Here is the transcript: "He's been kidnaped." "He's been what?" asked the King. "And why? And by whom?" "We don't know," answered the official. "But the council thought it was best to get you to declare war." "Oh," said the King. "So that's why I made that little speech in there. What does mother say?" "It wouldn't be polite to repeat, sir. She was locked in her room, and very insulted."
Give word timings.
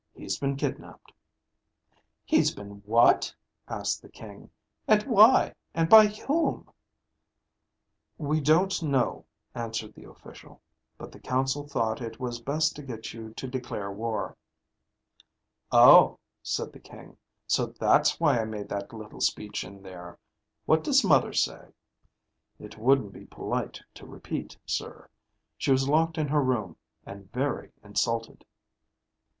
"He's 0.15 0.39
been 0.39 0.55
kidnaped." 0.55 1.11
"He's 2.25 2.55
been 2.55 2.81
what?" 2.87 3.35
asked 3.67 4.01
the 4.01 4.09
King. 4.09 4.49
"And 4.87 5.03
why? 5.03 5.53
And 5.75 5.89
by 5.89 6.07
whom?" 6.07 6.71
"We 8.17 8.41
don't 8.41 8.81
know," 8.81 9.25
answered 9.53 9.93
the 9.93 10.09
official. 10.09 10.59
"But 10.97 11.11
the 11.11 11.19
council 11.19 11.67
thought 11.67 12.01
it 12.01 12.19
was 12.19 12.41
best 12.41 12.75
to 12.77 12.81
get 12.81 13.13
you 13.13 13.31
to 13.35 13.47
declare 13.47 13.91
war." 13.91 14.35
"Oh," 15.71 16.17
said 16.41 16.73
the 16.73 16.79
King. 16.79 17.15
"So 17.45 17.67
that's 17.67 18.19
why 18.19 18.39
I 18.41 18.45
made 18.45 18.69
that 18.69 18.91
little 18.93 19.21
speech 19.21 19.63
in 19.63 19.83
there. 19.83 20.17
What 20.65 20.83
does 20.83 21.03
mother 21.03 21.31
say?" 21.31 21.67
"It 22.57 22.75
wouldn't 22.79 23.13
be 23.13 23.25
polite 23.27 23.79
to 23.93 24.07
repeat, 24.07 24.57
sir. 24.65 25.11
She 25.59 25.69
was 25.69 25.87
locked 25.87 26.17
in 26.17 26.29
her 26.29 26.41
room, 26.41 26.75
and 27.05 27.31
very 27.31 27.71
insulted." 27.83 28.43